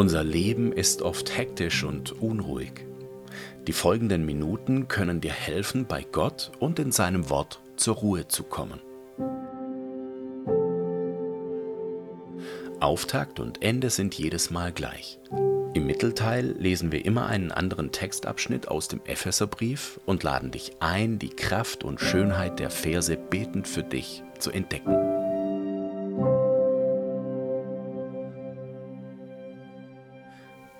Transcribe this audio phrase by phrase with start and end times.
[0.00, 2.86] Unser Leben ist oft hektisch und unruhig.
[3.66, 8.44] Die folgenden Minuten können dir helfen, bei Gott und in seinem Wort zur Ruhe zu
[8.44, 8.80] kommen.
[12.80, 15.18] Auftakt und Ende sind jedes Mal gleich.
[15.74, 21.18] Im Mittelteil lesen wir immer einen anderen Textabschnitt aus dem Epheserbrief und laden dich ein,
[21.18, 25.19] die Kraft und Schönheit der Verse betend für dich zu entdecken.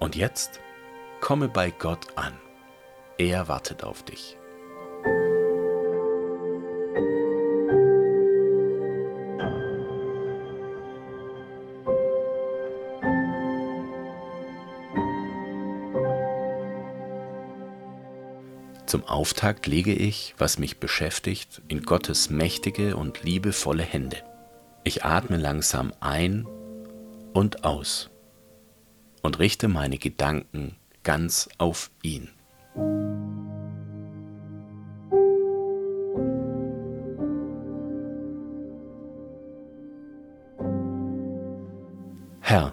[0.01, 0.61] Und jetzt
[1.21, 2.33] komme bei Gott an.
[3.19, 4.39] Er wartet auf dich.
[18.87, 24.17] Zum Auftakt lege ich, was mich beschäftigt, in Gottes mächtige und liebevolle Hände.
[24.83, 26.49] Ich atme langsam ein
[27.33, 28.11] und aus
[29.23, 32.29] und richte meine Gedanken ganz auf ihn.
[42.41, 42.73] Herr,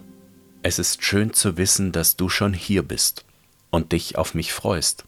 [0.63, 3.25] es ist schön zu wissen, dass du schon hier bist
[3.69, 5.05] und dich auf mich freust.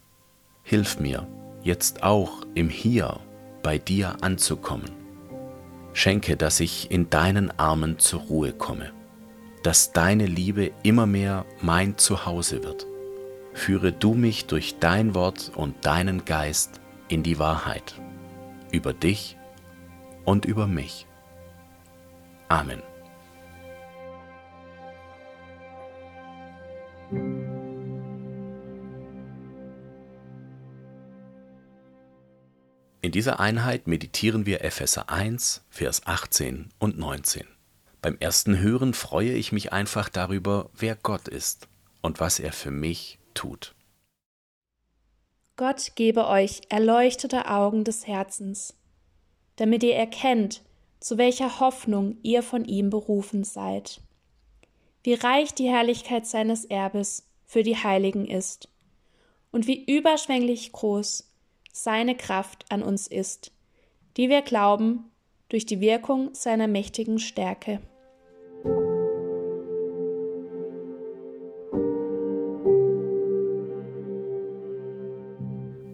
[0.64, 1.28] Hilf mir,
[1.64, 3.20] jetzt auch im Hier
[3.64, 4.92] bei dir anzukommen.
[5.94, 8.92] Schenke, dass ich in deinen Armen zur Ruhe komme,
[9.64, 12.88] dass deine Liebe immer mehr mein Zuhause wird.
[13.54, 18.00] Führe du mich durch dein Wort und deinen Geist in die Wahrheit,
[18.72, 19.38] über dich
[20.26, 21.08] und über mich.
[22.48, 22.82] Amen.
[33.02, 37.59] In dieser Einheit meditieren wir Epheser 1, Vers 18 und 19.
[38.02, 41.67] Beim ersten Hören freue ich mich einfach darüber, wer Gott ist
[42.02, 43.75] und was er für mich tut.
[45.57, 48.78] Gott gebe euch erleuchtete Augen des Herzens,
[49.57, 50.62] damit ihr erkennt,
[51.01, 54.00] zu welcher Hoffnung ihr von ihm berufen seid,
[55.03, 58.69] wie reich die Herrlichkeit seines Erbes für die Heiligen ist
[59.51, 61.29] und wie überschwänglich groß
[61.74, 63.51] seine Kraft an uns ist,
[64.16, 65.12] die wir glauben
[65.50, 67.81] durch die Wirkung seiner mächtigen Stärke.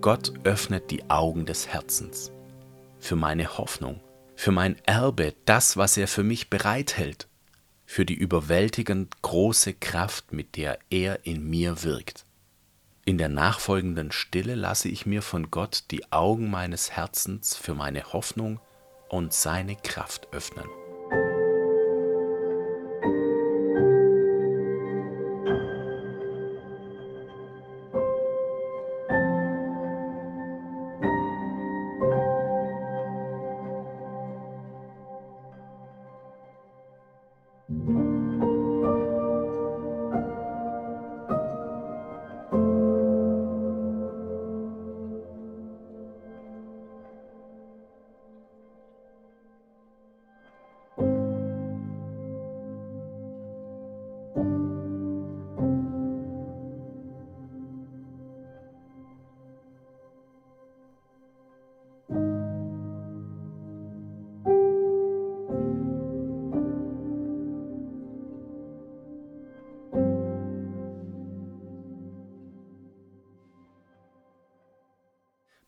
[0.06, 2.32] Gott öffnet die Augen des Herzens
[3.00, 4.02] für meine Hoffnung,
[4.36, 7.28] für mein Erbe, das, was er für mich bereithält,
[7.88, 12.24] für die überwältigend große Kraft, mit der er in mir wirkt.
[13.04, 18.14] In der nachfolgenden Stille lasse ich mir von Gott die Augen meines Herzens für meine
[18.14, 18.60] Hoffnung
[19.10, 20.68] und seine Kraft öffnen.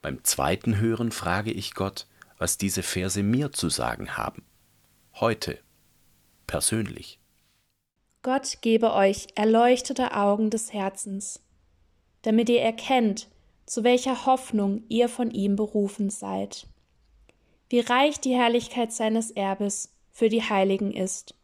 [0.07, 2.07] Beim zweiten Hören frage ich Gott,
[2.37, 4.45] was diese Verse mir zu sagen haben.
[5.15, 5.59] Heute,
[6.45, 7.19] persönlich.
[8.21, 11.43] Gott gebe euch erleuchtete Augen des Herzens,
[12.21, 13.27] damit ihr erkennt,
[13.65, 16.67] zu welcher Hoffnung ihr von ihm berufen seid,
[17.67, 21.35] wie reich die Herrlichkeit seines Erbes für die Heiligen ist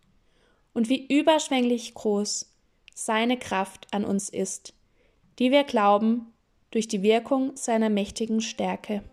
[0.71, 2.49] und wie überschwänglich groß
[2.95, 4.73] seine Kraft an uns ist,
[5.37, 6.32] die wir glauben
[6.73, 9.03] durch die Wirkung seiner mächtigen Stärke.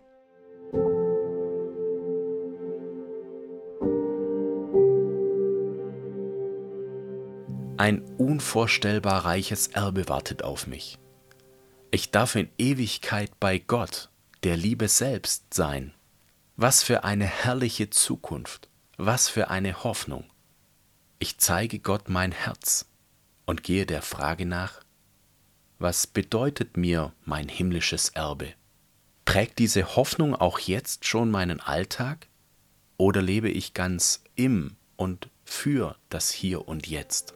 [7.77, 10.97] Ein unvorstellbar reiches Erbe wartet auf mich.
[11.91, 14.09] Ich darf in Ewigkeit bei Gott,
[14.43, 15.93] der Liebe selbst, sein.
[16.55, 20.25] Was für eine herrliche Zukunft, was für eine Hoffnung.
[21.19, 22.87] Ich zeige Gott mein Herz
[23.45, 24.81] und gehe der Frage nach,
[25.81, 28.53] was bedeutet mir mein himmlisches Erbe?
[29.25, 32.27] Prägt diese Hoffnung auch jetzt schon meinen Alltag?
[32.97, 37.33] Oder lebe ich ganz im und für das Hier und Jetzt?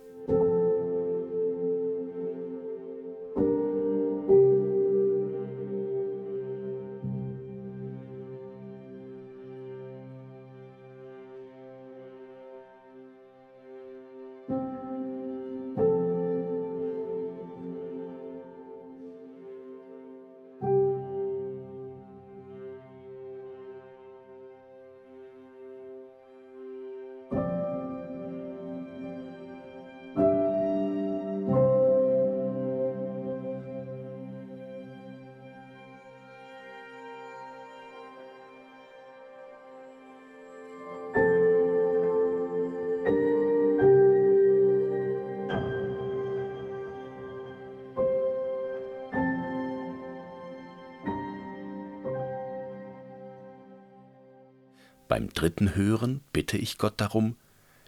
[55.16, 57.38] Beim dritten Hören bitte ich Gott darum,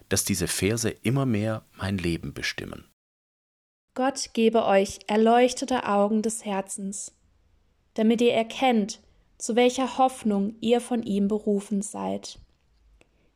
[0.07, 2.85] dass diese Verse immer mehr mein Leben bestimmen.
[3.95, 7.11] Gott gebe euch erleuchtete Augen des Herzens,
[7.95, 9.01] damit ihr erkennt,
[9.37, 12.39] zu welcher Hoffnung ihr von ihm berufen seid.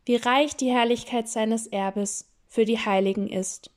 [0.05, 3.71] Wie reich die Herrlichkeit seines Erbes für die Heiligen ist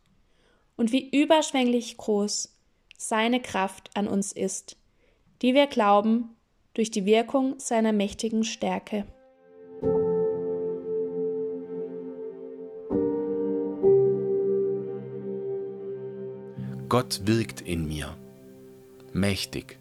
[0.77, 2.57] und wie überschwänglich groß
[2.97, 4.77] seine Kraft an uns ist,
[5.43, 6.37] die wir glauben
[6.75, 9.07] durch die Wirkung seiner mächtigen Stärke.
[16.95, 18.17] Gott wirkt in mir,
[19.13, 19.81] mächtig,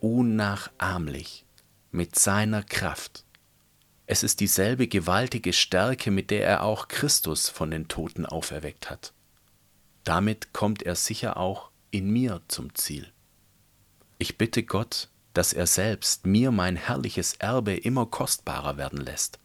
[0.00, 1.46] unnachahmlich,
[1.90, 3.24] mit seiner Kraft.
[4.04, 9.14] Es ist dieselbe gewaltige Stärke, mit der er auch Christus von den Toten auferweckt hat.
[10.04, 13.10] Damit kommt er sicher auch in mir zum Ziel.
[14.18, 19.38] Ich bitte Gott, dass er selbst mir mein herrliches Erbe immer kostbarer werden lässt,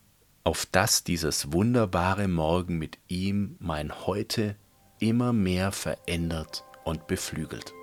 [0.43, 4.57] auf dass dieses wunderbare Morgen mit ihm mein Heute
[4.99, 7.73] immer mehr verändert und beflügelt.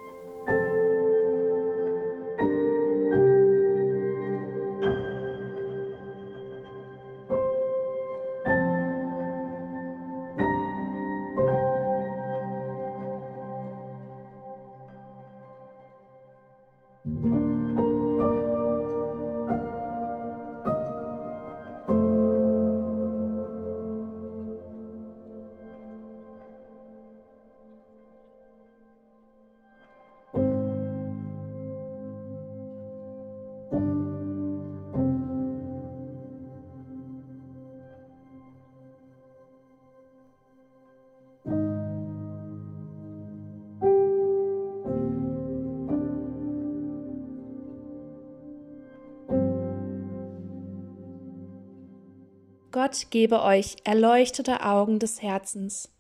[52.84, 55.90] Gott gebe euch erleuchtete Augen des Herzens,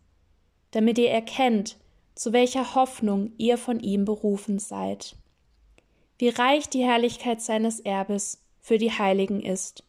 [0.70, 1.78] damit ihr erkennt,
[2.14, 5.16] zu welcher Hoffnung ihr von ihm berufen seid.
[6.18, 9.82] Wie reich die Herrlichkeit seines Erbes für die Heiligen ist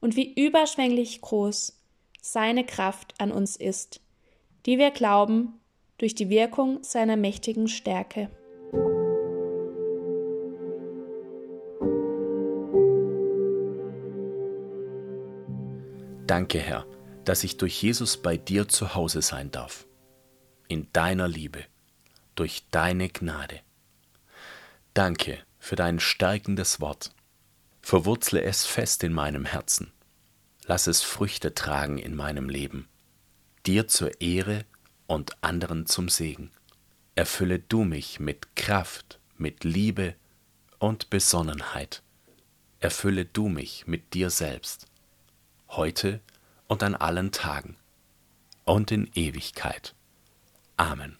[0.00, 1.80] und wie überschwänglich groß
[2.20, 4.00] seine Kraft an uns ist,
[4.66, 5.60] die wir glauben
[5.98, 8.28] durch die Wirkung seiner mächtigen Stärke.
[16.28, 16.84] Danke, Herr,
[17.24, 19.86] dass ich durch Jesus bei dir zu Hause sein darf.
[20.68, 21.64] In deiner Liebe,
[22.34, 23.60] durch deine Gnade.
[24.92, 27.14] Danke für dein stärkendes Wort.
[27.80, 29.90] Verwurzle es fest in meinem Herzen.
[30.66, 32.90] Lass es Früchte tragen in meinem Leben.
[33.64, 34.66] Dir zur Ehre
[35.06, 36.50] und anderen zum Segen.
[37.14, 40.14] Erfülle du mich mit Kraft, mit Liebe
[40.78, 42.02] und Besonnenheit.
[42.80, 44.87] Erfülle du mich mit dir selbst
[45.70, 46.20] heute
[46.66, 47.76] und an allen Tagen
[48.64, 49.94] und in Ewigkeit.
[50.76, 51.18] Amen.